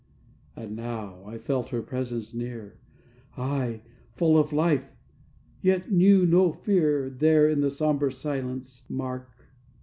And 0.55 0.75
now 0.75 1.23
I 1.27 1.37
felt 1.37 1.69
her 1.69 1.83
presence 1.83 2.33
near, 2.33 2.79
I, 3.37 3.83
full 4.15 4.35
of 4.35 4.51
life; 4.51 4.95
yet 5.61 5.91
knew 5.91 6.25
no 6.25 6.51
fear 6.51 7.07
There 7.07 7.47
in 7.47 7.61
the 7.61 7.69
sombre 7.69 8.11
silence, 8.11 8.83
mark. 8.89 9.29